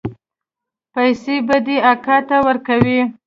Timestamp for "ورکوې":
2.47-3.01